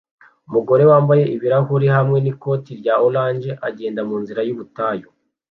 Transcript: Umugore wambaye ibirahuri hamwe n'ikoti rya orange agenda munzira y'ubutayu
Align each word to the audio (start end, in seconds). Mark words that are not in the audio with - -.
Umugore 0.47 0.83
wambaye 0.91 1.23
ibirahuri 1.35 1.87
hamwe 1.95 2.17
n'ikoti 2.21 2.71
rya 2.79 2.95
orange 3.07 3.49
agenda 3.67 4.01
munzira 4.09 4.41
y'ubutayu 4.47 5.07